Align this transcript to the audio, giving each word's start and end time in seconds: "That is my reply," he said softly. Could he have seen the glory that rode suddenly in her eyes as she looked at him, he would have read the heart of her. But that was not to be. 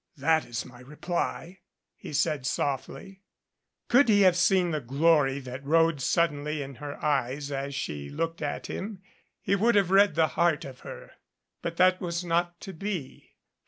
"That 0.17 0.47
is 0.47 0.65
my 0.65 0.79
reply," 0.79 1.59
he 1.95 2.11
said 2.11 2.47
softly. 2.47 3.21
Could 3.87 4.09
he 4.09 4.21
have 4.21 4.35
seen 4.35 4.71
the 4.71 4.81
glory 4.81 5.37
that 5.41 5.63
rode 5.63 6.01
suddenly 6.01 6.63
in 6.63 6.73
her 6.81 6.97
eyes 7.05 7.51
as 7.51 7.75
she 7.75 8.09
looked 8.09 8.41
at 8.41 8.65
him, 8.65 9.03
he 9.43 9.55
would 9.55 9.75
have 9.75 9.91
read 9.91 10.15
the 10.15 10.29
heart 10.29 10.65
of 10.65 10.79
her. 10.79 11.11
But 11.61 11.77
that 11.77 12.01
was 12.01 12.25
not 12.25 12.59
to 12.61 12.73
be. 12.73 13.35